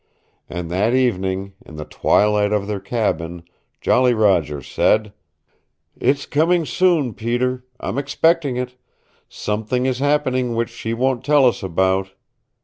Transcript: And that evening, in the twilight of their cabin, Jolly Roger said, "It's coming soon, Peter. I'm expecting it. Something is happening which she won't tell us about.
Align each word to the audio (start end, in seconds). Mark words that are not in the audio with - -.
And 0.49 0.71
that 0.71 0.95
evening, 0.95 1.53
in 1.63 1.75
the 1.75 1.85
twilight 1.85 2.51
of 2.51 2.65
their 2.65 2.79
cabin, 2.79 3.43
Jolly 3.81 4.15
Roger 4.15 4.63
said, 4.63 5.13
"It's 5.95 6.25
coming 6.25 6.65
soon, 6.65 7.13
Peter. 7.13 7.65
I'm 7.79 7.99
expecting 7.99 8.57
it. 8.57 8.75
Something 9.29 9.85
is 9.85 9.99
happening 9.99 10.55
which 10.55 10.71
she 10.71 10.95
won't 10.95 11.23
tell 11.23 11.45
us 11.45 11.61
about. 11.61 12.13